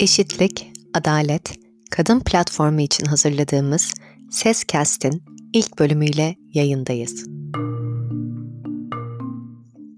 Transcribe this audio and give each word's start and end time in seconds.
Eşitlik, 0.00 0.72
adalet, 0.94 1.52
kadın 1.90 2.20
platformu 2.20 2.80
için 2.80 3.06
hazırladığımız 3.06 3.94
Sescast'in 4.30 5.22
ilk 5.52 5.78
bölümüyle 5.78 6.36
yayındayız. 6.54 7.26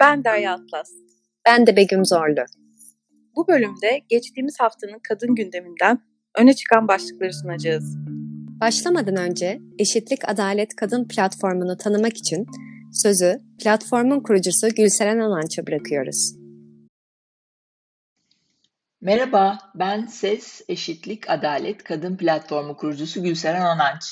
Ben 0.00 0.24
Derya 0.24 0.52
Atlas. 0.52 0.90
Ben 1.46 1.66
de 1.66 1.77
Begüm 1.77 2.04
Zorlu. 2.04 2.45
Bu 3.36 3.48
bölümde 3.48 4.00
geçtiğimiz 4.09 4.60
haftanın 4.60 5.00
kadın 5.09 5.34
gündeminden 5.34 5.98
öne 6.38 6.55
çıkan 6.55 6.88
başlıkları 6.88 7.32
sunacağız. 7.34 7.96
Başlamadan 8.60 9.16
önce 9.16 9.60
Eşitlik 9.78 10.28
Adalet 10.28 10.77
Kadın 10.77 11.09
platformunu 11.09 11.77
tanımak 11.77 12.16
için 12.16 12.46
sözü 12.92 13.41
platformun 13.62 14.20
kurucusu 14.20 14.69
Gülseren 14.69 15.19
Alanç'a 15.19 15.66
bırakıyoruz. 15.66 16.41
Merhaba, 19.02 19.59
ben 19.74 20.06
Ses, 20.06 20.62
Eşitlik, 20.69 21.30
Adalet 21.30 21.84
Kadın 21.84 22.16
Platformu 22.16 22.77
kurucusu 22.77 23.23
Gülseren 23.23 23.60
Ananç. 23.60 24.02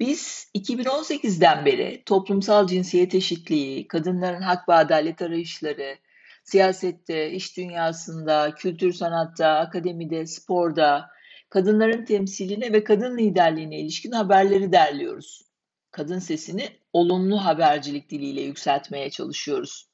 Biz 0.00 0.50
2018'den 0.54 1.66
beri 1.66 2.02
toplumsal 2.06 2.66
cinsiyet 2.66 3.14
eşitliği, 3.14 3.88
kadınların 3.88 4.42
hak 4.42 4.68
ve 4.68 4.74
adalet 4.74 5.22
arayışları, 5.22 5.96
siyasette, 6.44 7.30
iş 7.30 7.56
dünyasında, 7.56 8.54
kültür 8.54 8.92
sanatta, 8.92 9.48
akademide, 9.48 10.26
sporda, 10.26 11.10
kadınların 11.50 12.04
temsiline 12.04 12.72
ve 12.72 12.84
kadın 12.84 13.18
liderliğine 13.18 13.78
ilişkin 13.78 14.12
haberleri 14.12 14.72
derliyoruz. 14.72 15.42
Kadın 15.90 16.18
sesini 16.18 16.68
olumlu 16.92 17.44
habercilik 17.44 18.10
diliyle 18.10 18.40
yükseltmeye 18.40 19.10
çalışıyoruz. 19.10 19.89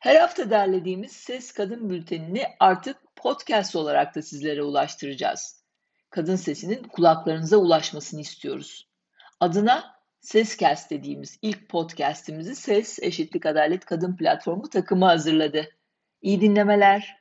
Her 0.00 0.16
hafta 0.16 0.50
derlediğimiz 0.50 1.12
Ses 1.12 1.52
Kadın 1.52 1.90
Bülteni'ni 1.90 2.46
artık 2.60 2.96
podcast 3.16 3.76
olarak 3.76 4.14
da 4.14 4.22
sizlere 4.22 4.62
ulaştıracağız. 4.62 5.64
Kadın 6.10 6.36
sesinin 6.36 6.82
kulaklarınıza 6.82 7.56
ulaşmasını 7.56 8.20
istiyoruz. 8.20 8.88
Adına 9.40 9.98
Sescast 10.20 10.90
dediğimiz 10.90 11.38
ilk 11.42 11.68
podcast'imizi 11.68 12.56
Ses 12.56 12.98
Eşitlik 13.02 13.46
Adalet 13.46 13.84
Kadın 13.84 14.16
Platformu 14.16 14.70
takımı 14.70 15.04
hazırladı. 15.04 15.68
İyi 16.22 16.40
dinlemeler. 16.40 17.16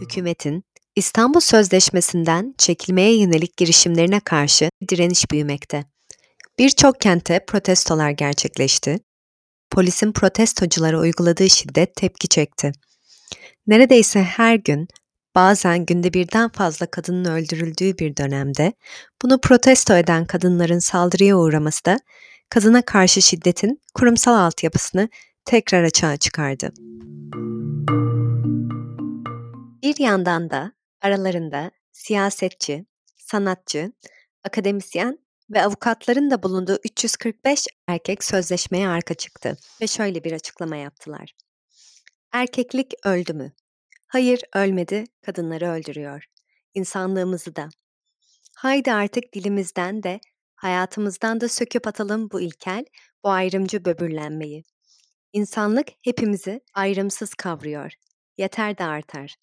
Hükümetin 0.00 0.64
İstanbul 0.96 1.40
Sözleşmesi'nden 1.40 2.54
çekilmeye 2.58 3.20
yönelik 3.20 3.56
girişimlerine 3.56 4.20
karşı 4.20 4.70
direniş 4.88 5.30
büyümekte. 5.30 5.84
Birçok 6.58 7.00
kente 7.00 7.44
protestolar 7.46 8.10
gerçekleşti. 8.10 8.98
Polisin 9.70 10.12
protestoculara 10.12 10.98
uyguladığı 10.98 11.50
şiddet 11.50 11.96
tepki 11.96 12.28
çekti. 12.28 12.72
Neredeyse 13.66 14.22
her 14.22 14.54
gün, 14.54 14.88
bazen 15.34 15.86
günde 15.86 16.14
birden 16.14 16.48
fazla 16.48 16.86
kadının 16.86 17.24
öldürüldüğü 17.24 17.98
bir 17.98 18.16
dönemde 18.16 18.72
bunu 19.22 19.40
protesto 19.40 19.94
eden 19.94 20.24
kadınların 20.24 20.78
saldırıya 20.78 21.36
uğraması 21.36 21.84
da 21.84 21.98
kadına 22.50 22.82
karşı 22.82 23.22
şiddetin 23.22 23.80
kurumsal 23.94 24.34
altyapısını 24.34 25.08
tekrar 25.44 25.82
açığa 25.82 26.16
çıkardı. 26.16 26.72
Bir 29.82 29.98
yandan 29.98 30.50
da 30.50 30.72
aralarında 31.00 31.70
siyasetçi, 31.92 32.86
sanatçı, 33.16 33.92
akademisyen 34.44 35.27
ve 35.50 35.62
avukatların 35.62 36.30
da 36.30 36.42
bulunduğu 36.42 36.78
345 36.84 37.66
erkek 37.86 38.24
sözleşmeye 38.24 38.88
arka 38.88 39.14
çıktı 39.14 39.56
ve 39.80 39.86
şöyle 39.86 40.24
bir 40.24 40.32
açıklama 40.32 40.76
yaptılar. 40.76 41.32
Erkeklik 42.32 42.92
öldü 43.04 43.32
mü? 43.32 43.52
Hayır 44.06 44.40
ölmedi, 44.54 45.04
kadınları 45.26 45.68
öldürüyor. 45.68 46.24
İnsanlığımızı 46.74 47.56
da. 47.56 47.68
Haydi 48.54 48.92
artık 48.92 49.32
dilimizden 49.32 50.02
de, 50.02 50.20
hayatımızdan 50.54 51.40
da 51.40 51.48
söküp 51.48 51.86
atalım 51.86 52.30
bu 52.30 52.40
ilkel, 52.40 52.84
bu 53.24 53.28
ayrımcı 53.28 53.84
böbürlenmeyi. 53.84 54.64
İnsanlık 55.32 55.88
hepimizi 56.02 56.60
ayrımsız 56.74 57.34
kavruyor. 57.34 57.92
Yeter 58.38 58.78
de 58.78 58.84
artar. 58.84 59.36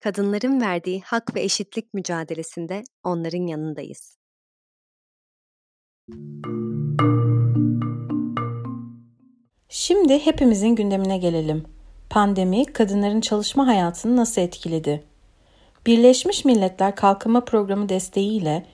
Kadınların 0.00 0.60
verdiği 0.60 1.00
hak 1.00 1.34
ve 1.34 1.42
eşitlik 1.42 1.94
mücadelesinde 1.94 2.82
onların 3.02 3.46
yanındayız. 3.46 4.21
Şimdi 9.68 10.18
hepimizin 10.18 10.68
gündemine 10.68 11.18
gelelim. 11.18 11.64
Pandemi 12.10 12.64
kadınların 12.64 13.20
çalışma 13.20 13.66
hayatını 13.66 14.16
nasıl 14.16 14.42
etkiledi? 14.42 15.04
Birleşmiş 15.86 16.44
Milletler 16.44 16.96
Kalkınma 16.96 17.44
Programı 17.44 17.88
desteğiyle 17.88 18.66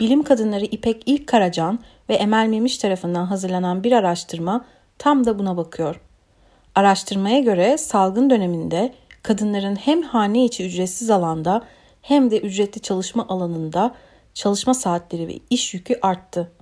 bilim 0.00 0.22
kadınları 0.22 0.64
İpek 0.64 1.02
İlk 1.06 1.26
Karacan 1.26 1.78
ve 2.08 2.14
Emel 2.14 2.46
Memiş 2.48 2.78
tarafından 2.78 3.24
hazırlanan 3.24 3.84
bir 3.84 3.92
araştırma 3.92 4.64
tam 4.98 5.26
da 5.26 5.38
buna 5.38 5.56
bakıyor. 5.56 6.00
Araştırmaya 6.74 7.40
göre 7.40 7.78
salgın 7.78 8.30
döneminde 8.30 8.94
kadınların 9.22 9.76
hem 9.76 10.02
hane 10.02 10.44
içi 10.44 10.66
ücretsiz 10.66 11.10
alanda 11.10 11.62
hem 12.02 12.30
de 12.30 12.40
ücretli 12.40 12.80
çalışma 12.80 13.28
alanında 13.28 13.94
çalışma 14.34 14.74
saatleri 14.74 15.28
ve 15.28 15.38
iş 15.50 15.74
yükü 15.74 15.98
arttı. 16.02 16.52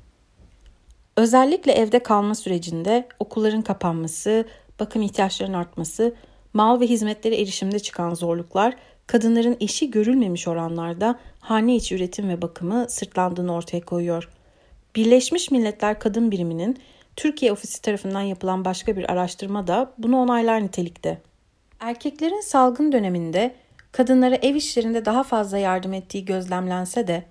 Özellikle 1.16 1.72
evde 1.72 1.98
kalma 1.98 2.34
sürecinde 2.34 3.08
okulların 3.18 3.62
kapanması, 3.62 4.44
bakım 4.80 5.02
ihtiyaçlarının 5.02 5.56
artması, 5.58 6.14
mal 6.52 6.80
ve 6.80 6.86
hizmetlere 6.86 7.40
erişimde 7.40 7.78
çıkan 7.78 8.14
zorluklar 8.14 8.76
kadınların 9.06 9.56
eşi 9.60 9.90
görülmemiş 9.90 10.48
oranlarda 10.48 11.18
hane 11.40 11.76
içi 11.76 11.94
üretim 11.94 12.28
ve 12.28 12.42
bakımı 12.42 12.86
sırtlandığını 12.88 13.54
ortaya 13.54 13.80
koyuyor. 13.80 14.28
Birleşmiş 14.96 15.50
Milletler 15.50 15.98
Kadın 15.98 16.30
Biriminin 16.30 16.78
Türkiye 17.16 17.52
ofisi 17.52 17.82
tarafından 17.82 18.20
yapılan 18.20 18.64
başka 18.64 18.96
bir 18.96 19.12
araştırma 19.12 19.66
da 19.66 19.92
bunu 19.98 20.18
onaylar 20.18 20.62
nitelikte. 20.62 21.18
Erkeklerin 21.80 22.40
salgın 22.40 22.92
döneminde 22.92 23.54
kadınlara 23.92 24.34
ev 24.34 24.54
işlerinde 24.54 25.04
daha 25.04 25.22
fazla 25.22 25.58
yardım 25.58 25.92
ettiği 25.92 26.24
gözlemlense 26.24 27.06
de 27.06 27.24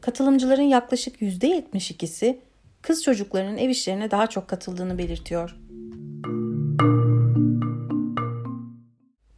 katılımcıların 0.00 0.62
yaklaşık 0.62 1.22
%72'si 1.22 2.38
kız 2.86 3.02
çocuklarının 3.02 3.56
ev 3.56 3.68
işlerine 3.68 4.10
daha 4.10 4.26
çok 4.26 4.48
katıldığını 4.48 4.98
belirtiyor. 4.98 5.56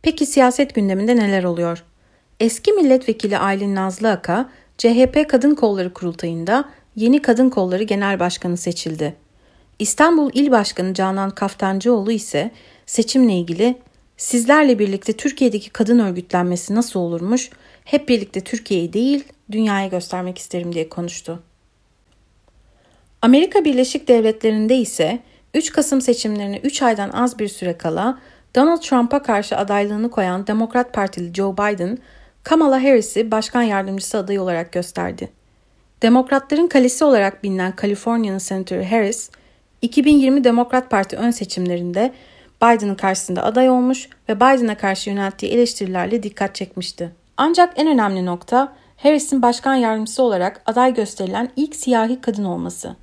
Peki 0.02 0.26
siyaset 0.26 0.74
gündeminde 0.74 1.16
neler 1.16 1.44
oluyor? 1.44 1.84
Eski 2.40 2.72
milletvekili 2.72 3.38
Aylin 3.38 3.74
Nazlı 3.74 4.10
Aka, 4.10 4.50
CHP 4.78 5.28
Kadın 5.28 5.54
Kolları 5.54 5.94
Kurultayı'nda 5.94 6.64
yeni 6.96 7.22
Kadın 7.22 7.50
Kolları 7.50 7.82
Genel 7.82 8.20
Başkanı 8.20 8.56
seçildi. 8.56 9.16
İstanbul 9.78 10.30
İl 10.34 10.50
Başkanı 10.50 10.94
Canan 10.94 11.30
Kaftancıoğlu 11.30 12.12
ise 12.12 12.50
seçimle 12.86 13.32
ilgili 13.32 13.76
sizlerle 14.16 14.78
birlikte 14.78 15.12
Türkiye'deki 15.12 15.70
kadın 15.70 15.98
örgütlenmesi 15.98 16.74
nasıl 16.74 17.00
olurmuş, 17.00 17.50
hep 17.84 18.08
birlikte 18.08 18.40
Türkiye'yi 18.40 18.92
değil 18.92 19.24
dünyaya 19.52 19.86
göstermek 19.86 20.38
isterim 20.38 20.74
diye 20.74 20.88
konuştu. 20.88 21.42
Amerika 23.22 23.64
Birleşik 23.64 24.08
Devletleri'nde 24.08 24.76
ise 24.76 25.18
3 25.54 25.72
Kasım 25.72 26.00
seçimlerine 26.00 26.58
3 26.58 26.82
aydan 26.82 27.10
az 27.10 27.38
bir 27.38 27.48
süre 27.48 27.78
kala 27.78 28.18
Donald 28.56 28.78
Trump'a 28.78 29.22
karşı 29.22 29.56
adaylığını 29.56 30.10
koyan 30.10 30.46
Demokrat 30.46 30.92
Partili 30.92 31.34
Joe 31.34 31.52
Biden, 31.52 31.98
Kamala 32.42 32.82
Harris'i 32.82 33.30
başkan 33.30 33.62
yardımcısı 33.62 34.18
adayı 34.18 34.42
olarak 34.42 34.72
gösterdi. 34.72 35.28
Demokratların 36.02 36.66
kalesi 36.66 37.04
olarak 37.04 37.44
bilinen 37.44 37.76
Kaliforniya'nın 37.76 38.38
senatörü 38.38 38.84
Harris, 38.84 39.30
2020 39.82 40.44
Demokrat 40.44 40.90
Parti 40.90 41.16
ön 41.16 41.30
seçimlerinde 41.30 42.12
Biden'ın 42.62 42.94
karşısında 42.94 43.44
aday 43.44 43.70
olmuş 43.70 44.08
ve 44.28 44.36
Biden'a 44.36 44.76
karşı 44.76 45.10
yönelttiği 45.10 45.52
eleştirilerle 45.52 46.22
dikkat 46.22 46.54
çekmişti. 46.54 47.10
Ancak 47.36 47.72
en 47.76 47.88
önemli 47.88 48.26
nokta 48.26 48.72
Harris'in 48.96 49.42
başkan 49.42 49.74
yardımcısı 49.74 50.22
olarak 50.22 50.62
aday 50.66 50.94
gösterilen 50.94 51.50
ilk 51.56 51.76
siyahi 51.76 52.20
kadın 52.20 52.44
olması. 52.44 52.96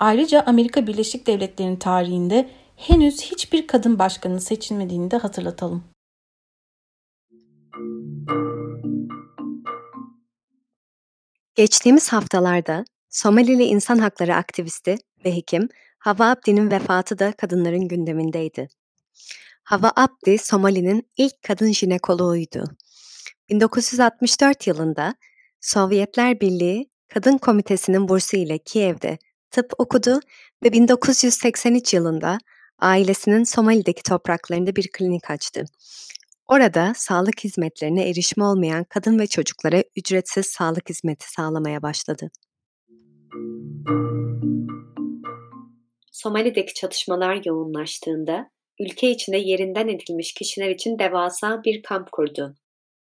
Ayrıca 0.00 0.42
Amerika 0.46 0.86
Birleşik 0.86 1.26
Devletleri'nin 1.26 1.76
tarihinde 1.76 2.50
henüz 2.76 3.22
hiçbir 3.22 3.66
kadın 3.66 3.98
başkanın 3.98 4.38
seçilmediğini 4.38 5.10
de 5.10 5.16
hatırlatalım. 5.16 5.84
Geçtiğimiz 11.54 12.12
haftalarda 12.12 12.84
Somalili 13.08 13.64
insan 13.64 13.98
hakları 13.98 14.34
aktivisti 14.34 14.96
ve 15.24 15.36
hekim 15.36 15.68
Hava 15.98 16.30
Abdi'nin 16.30 16.70
vefatı 16.70 17.18
da 17.18 17.32
kadınların 17.32 17.88
gündemindeydi. 17.88 18.68
Hava 19.62 19.92
Abdi, 19.96 20.38
Somali'nin 20.38 21.08
ilk 21.16 21.42
kadın 21.42 21.72
jinekoloğuydu. 21.72 22.64
1964 23.48 24.66
yılında 24.66 25.14
Sovyetler 25.60 26.40
Birliği 26.40 26.90
Kadın 27.08 27.38
Komitesi'nin 27.38 28.08
bursu 28.08 28.36
ile 28.36 28.58
Kiev'de 28.58 29.18
tıp 29.50 29.72
okudu 29.78 30.20
ve 30.64 30.72
1983 30.72 31.94
yılında 31.94 32.38
ailesinin 32.78 33.44
Somali'deki 33.44 34.02
topraklarında 34.02 34.76
bir 34.76 34.88
klinik 34.92 35.30
açtı. 35.30 35.64
Orada 36.48 36.92
sağlık 36.96 37.44
hizmetlerine 37.44 38.08
erişimi 38.08 38.44
olmayan 38.44 38.84
kadın 38.84 39.18
ve 39.18 39.26
çocuklara 39.26 39.84
ücretsiz 39.96 40.46
sağlık 40.46 40.88
hizmeti 40.88 41.32
sağlamaya 41.32 41.82
başladı. 41.82 42.30
Somali'deki 46.12 46.74
çatışmalar 46.74 47.40
yoğunlaştığında 47.44 48.50
ülke 48.80 49.10
içinde 49.10 49.36
yerinden 49.36 49.88
edilmiş 49.88 50.32
kişiler 50.32 50.70
için 50.70 50.98
devasa 50.98 51.64
bir 51.64 51.82
kamp 51.82 52.12
kurdu. 52.12 52.54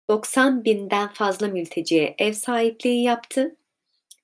90 0.09 0.65
binden 0.65 1.13
fazla 1.13 1.49
mülteciye 1.49 2.15
ev 2.19 2.33
sahipliği 2.33 3.03
yaptı 3.03 3.57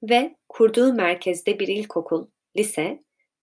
ve 0.02 0.36
kurduğu 0.48 0.92
merkezde 0.92 1.58
bir 1.58 1.68
ilkokul, 1.68 2.26
lise, 2.56 3.04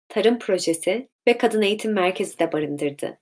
tarım 0.09 0.39
projesi 0.39 1.09
ve 1.27 1.37
kadın 1.37 1.61
eğitim 1.61 1.93
merkezi 1.93 2.39
de 2.39 2.51
barındırdı. 2.51 3.19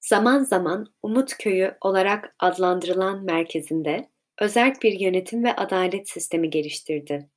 Zaman 0.00 0.44
zaman 0.44 0.86
Umut 1.02 1.38
Köyü 1.38 1.74
olarak 1.80 2.34
adlandırılan 2.38 3.24
merkezinde 3.24 4.08
özerk 4.40 4.82
bir 4.82 5.00
yönetim 5.00 5.44
ve 5.44 5.56
adalet 5.56 6.08
sistemi 6.08 6.50
geliştirdi. 6.50 7.28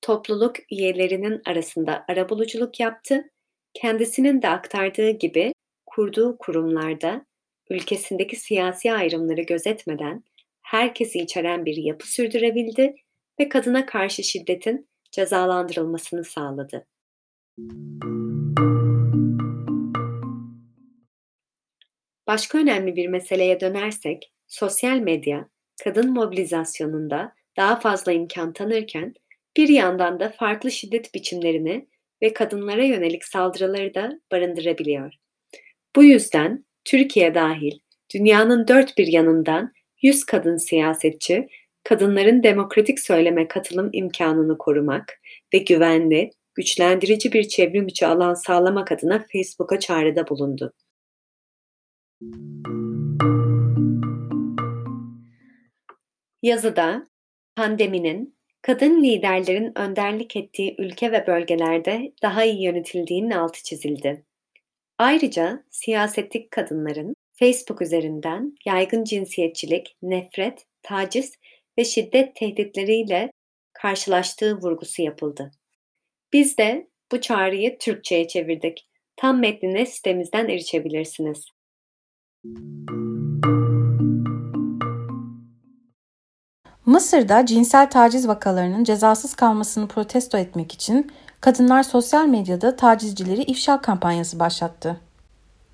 Topluluk 0.00 0.56
üyelerinin 0.72 1.42
arasında 1.46 2.04
arabuluculuk 2.08 2.80
yaptı, 2.80 3.30
kendisinin 3.74 4.42
de 4.42 4.48
aktardığı 4.48 5.10
gibi 5.10 5.52
kurduğu 5.86 6.38
kurumlarda 6.38 7.26
ülkesindeki 7.70 8.36
siyasi 8.36 8.92
ayrımları 8.92 9.42
gözetmeden 9.42 10.24
herkesi 10.62 11.18
içeren 11.18 11.64
bir 11.64 11.76
yapı 11.76 12.12
sürdürebildi 12.12 12.94
ve 13.40 13.48
kadına 13.48 13.86
karşı 13.86 14.22
şiddetin 14.22 14.88
cezalandırılmasını 15.10 16.24
sağladı. 16.24 16.86
Başka 22.26 22.58
önemli 22.58 22.96
bir 22.96 23.08
meseleye 23.08 23.60
dönersek, 23.60 24.32
sosyal 24.46 24.98
medya, 24.98 25.48
kadın 25.84 26.12
mobilizasyonunda 26.12 27.32
daha 27.56 27.80
fazla 27.80 28.12
imkan 28.12 28.52
tanırken, 28.52 29.14
bir 29.56 29.68
yandan 29.68 30.20
da 30.20 30.30
farklı 30.30 30.70
şiddet 30.70 31.14
biçimlerini 31.14 31.88
ve 32.22 32.32
kadınlara 32.32 32.84
yönelik 32.84 33.24
saldırıları 33.24 33.94
da 33.94 34.20
barındırabiliyor. 34.32 35.14
Bu 35.96 36.04
yüzden 36.04 36.64
Türkiye 36.84 37.34
dahil 37.34 37.78
dünyanın 38.14 38.68
dört 38.68 38.98
bir 38.98 39.06
yanından 39.06 39.72
100 40.02 40.24
kadın 40.24 40.56
siyasetçi, 40.56 41.48
kadınların 41.84 42.42
demokratik 42.42 43.00
söyleme 43.00 43.48
katılım 43.48 43.90
imkanını 43.92 44.58
korumak 44.58 45.20
ve 45.54 45.58
güvenli, 45.58 46.30
güçlendirici 46.54 47.32
bir 47.32 47.48
çevrim 47.48 47.86
içi 47.86 48.06
alan 48.06 48.34
sağlamak 48.34 48.92
adına 48.92 49.26
Facebook'a 49.32 49.80
çağrıda 49.80 50.28
bulundu. 50.28 50.72
Yazıda 56.42 57.08
pandeminin 57.56 58.36
kadın 58.62 59.04
liderlerin 59.04 59.78
önderlik 59.78 60.36
ettiği 60.36 60.76
ülke 60.78 61.12
ve 61.12 61.26
bölgelerde 61.26 62.12
daha 62.22 62.44
iyi 62.44 62.62
yönetildiğinin 62.62 63.30
altı 63.30 63.62
çizildi. 63.62 64.24
Ayrıca 64.98 65.64
siyasetlik 65.70 66.50
kadınların 66.50 67.14
Facebook 67.32 67.82
üzerinden 67.82 68.56
yaygın 68.64 69.04
cinsiyetçilik, 69.04 69.96
nefret, 70.02 70.66
taciz 70.82 71.38
ve 71.78 71.84
şiddet 71.84 72.36
tehditleriyle 72.36 73.30
karşılaştığı 73.72 74.56
vurgusu 74.56 75.02
yapıldı. 75.02 75.50
Biz 76.32 76.58
de 76.58 76.88
bu 77.12 77.20
çağrıyı 77.20 77.78
Türkçe'ye 77.78 78.28
çevirdik. 78.28 78.88
Tam 79.16 79.40
metnine 79.40 79.86
sitemizden 79.86 80.48
erişebilirsiniz. 80.48 81.46
Mısır'da 86.86 87.46
cinsel 87.46 87.90
taciz 87.90 88.28
vakalarının 88.28 88.84
cezasız 88.84 89.34
kalmasını 89.34 89.88
protesto 89.88 90.38
etmek 90.38 90.72
için 90.72 91.12
kadınlar 91.40 91.82
sosyal 91.82 92.26
medyada 92.26 92.76
tacizcileri 92.76 93.42
ifşa 93.42 93.80
kampanyası 93.80 94.38
başlattı. 94.38 95.00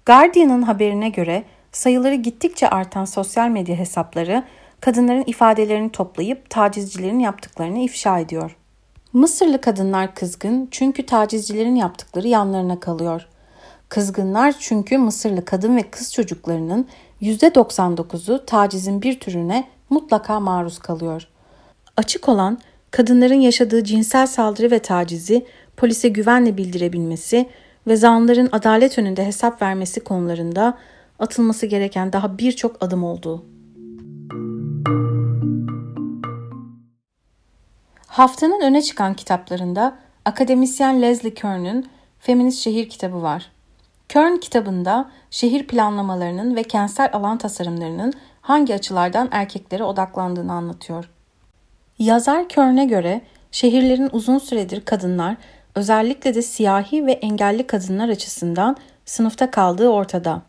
Guardian'ın 0.06 0.62
haberine 0.62 1.08
göre 1.08 1.44
sayıları 1.72 2.14
gittikçe 2.14 2.68
artan 2.68 3.04
sosyal 3.04 3.48
medya 3.48 3.76
hesapları 3.76 4.44
kadınların 4.80 5.24
ifadelerini 5.26 5.92
toplayıp 5.92 6.50
tacizcilerin 6.50 7.18
yaptıklarını 7.18 7.78
ifşa 7.78 8.18
ediyor. 8.18 8.56
Mısırlı 9.12 9.60
kadınlar 9.60 10.14
kızgın 10.14 10.68
çünkü 10.70 11.06
tacizcilerin 11.06 11.76
yaptıkları 11.76 12.28
yanlarına 12.28 12.80
kalıyor. 12.80 13.28
Kızgınlar 13.88 14.54
çünkü 14.58 14.98
Mısırlı 14.98 15.44
kadın 15.44 15.76
ve 15.76 15.82
kız 15.82 16.12
çocuklarının 16.12 16.86
%99'u 17.22 18.46
tacizin 18.46 19.02
bir 19.02 19.20
türüne 19.20 19.68
mutlaka 19.90 20.40
maruz 20.40 20.78
kalıyor. 20.78 21.28
Açık 21.96 22.28
olan 22.28 22.58
kadınların 22.90 23.40
yaşadığı 23.40 23.84
cinsel 23.84 24.26
saldırı 24.26 24.70
ve 24.70 24.78
tacizi 24.78 25.46
polise 25.76 26.08
güvenle 26.08 26.56
bildirebilmesi 26.56 27.48
ve 27.86 27.96
zanların 27.96 28.48
adalet 28.52 28.98
önünde 28.98 29.26
hesap 29.26 29.62
vermesi 29.62 30.00
konularında 30.00 30.78
atılması 31.18 31.66
gereken 31.66 32.12
daha 32.12 32.38
birçok 32.38 32.82
adım 32.82 33.04
olduğu. 33.04 33.57
Haftanın 38.06 38.60
öne 38.60 38.82
çıkan 38.82 39.14
kitaplarında 39.14 39.98
akademisyen 40.24 41.02
Leslie 41.02 41.34
Kern'ün 41.34 41.88
Feminist 42.20 42.58
Şehir 42.58 42.88
kitabı 42.88 43.22
var. 43.22 43.50
Kern 44.08 44.36
kitabında 44.36 45.10
şehir 45.30 45.66
planlamalarının 45.66 46.56
ve 46.56 46.62
kentsel 46.62 47.10
alan 47.12 47.38
tasarımlarının 47.38 48.12
hangi 48.40 48.74
açılardan 48.74 49.28
erkeklere 49.30 49.84
odaklandığını 49.84 50.52
anlatıyor. 50.52 51.10
Yazar 51.98 52.48
Kern'e 52.48 52.84
göre 52.84 53.20
şehirlerin 53.52 54.08
uzun 54.12 54.38
süredir 54.38 54.84
kadınlar, 54.84 55.36
özellikle 55.74 56.34
de 56.34 56.42
siyahi 56.42 57.06
ve 57.06 57.12
engelli 57.12 57.66
kadınlar 57.66 58.08
açısından 58.08 58.76
sınıfta 59.04 59.50
kaldığı 59.50 59.88
ortada. 59.88 60.42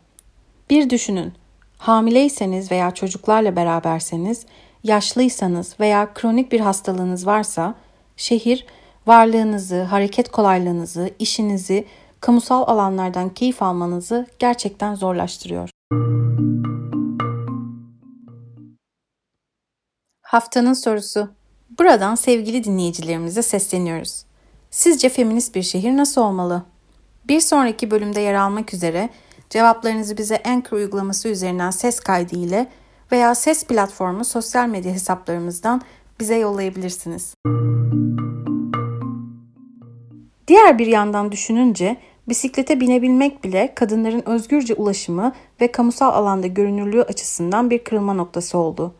Bir 0.70 0.90
düşünün, 0.90 1.32
hamileyseniz 1.80 2.70
veya 2.70 2.90
çocuklarla 2.90 3.56
beraberseniz, 3.56 4.46
yaşlıysanız 4.84 5.80
veya 5.80 6.14
kronik 6.14 6.52
bir 6.52 6.60
hastalığınız 6.60 7.26
varsa, 7.26 7.74
şehir 8.16 8.66
varlığınızı, 9.06 9.82
hareket 9.82 10.30
kolaylığınızı, 10.30 11.10
işinizi, 11.18 11.84
kamusal 12.20 12.62
alanlardan 12.66 13.28
keyif 13.28 13.62
almanızı 13.62 14.26
gerçekten 14.38 14.94
zorlaştırıyor. 14.94 15.70
Haftanın 20.22 20.72
sorusu. 20.72 21.28
Buradan 21.78 22.14
sevgili 22.14 22.64
dinleyicilerimize 22.64 23.42
sesleniyoruz. 23.42 24.24
Sizce 24.70 25.08
feminist 25.08 25.54
bir 25.54 25.62
şehir 25.62 25.96
nasıl 25.96 26.20
olmalı? 26.20 26.62
Bir 27.28 27.40
sonraki 27.40 27.90
bölümde 27.90 28.20
yer 28.20 28.34
almak 28.34 28.74
üzere 28.74 29.10
cevaplarınızı 29.50 30.18
bize 30.18 30.42
Anchor 30.42 30.76
uygulaması 30.76 31.28
üzerinden 31.28 31.70
ses 31.70 32.00
kaydı 32.00 32.36
ile 32.36 32.66
veya 33.12 33.34
ses 33.34 33.64
platformu 33.64 34.24
sosyal 34.24 34.68
medya 34.68 34.92
hesaplarımızdan 34.92 35.82
bize 36.20 36.36
yollayabilirsiniz. 36.36 37.34
Diğer 40.48 40.78
bir 40.78 40.86
yandan 40.86 41.32
düşününce 41.32 41.96
bisiklete 42.28 42.80
binebilmek 42.80 43.44
bile 43.44 43.74
kadınların 43.74 44.28
özgürce 44.28 44.74
ulaşımı 44.74 45.32
ve 45.60 45.72
kamusal 45.72 46.12
alanda 46.12 46.46
görünürlüğü 46.46 47.02
açısından 47.02 47.70
bir 47.70 47.84
kırılma 47.84 48.14
noktası 48.14 48.58
oldu. 48.58 48.94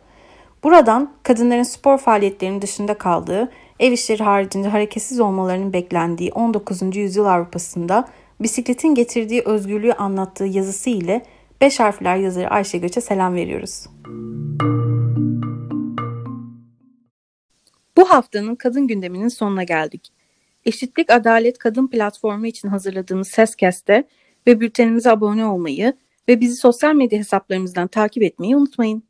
Buradan 0.64 1.12
kadınların 1.22 1.62
spor 1.62 1.98
faaliyetlerinin 1.98 2.62
dışında 2.62 2.94
kaldığı, 2.94 3.52
ev 3.80 3.92
işleri 3.92 4.22
haricinde 4.22 4.68
hareketsiz 4.68 5.20
olmalarının 5.20 5.72
beklendiği 5.72 6.32
19. 6.32 6.96
yüzyıl 6.96 7.24
Avrupa'sında 7.24 8.08
bisikletin 8.40 8.94
getirdiği 8.94 9.42
özgürlüğü 9.42 9.92
anlattığı 9.92 10.44
yazısı 10.44 10.90
ile 10.90 11.22
beş 11.60 11.80
harfler 11.80 12.16
yazarı 12.16 12.48
Ayşe 12.48 12.78
Göç'e 12.78 13.00
selam 13.00 13.34
veriyoruz. 13.34 13.86
Bu 17.96 18.10
haftanın 18.10 18.54
kadın 18.54 18.86
gündeminin 18.86 19.28
sonuna 19.28 19.62
geldik. 19.62 20.12
Eşitlik 20.64 21.10
Adalet 21.10 21.58
Kadın 21.58 21.86
Platformu 21.86 22.46
için 22.46 22.68
hazırladığımız 22.68 23.28
Seskest'te 23.28 24.04
ve 24.46 24.60
bültenimize 24.60 25.10
abone 25.10 25.46
olmayı 25.46 25.94
ve 26.28 26.40
bizi 26.40 26.56
sosyal 26.56 26.94
medya 26.94 27.18
hesaplarımızdan 27.18 27.88
takip 27.88 28.22
etmeyi 28.22 28.56
unutmayın. 28.56 29.09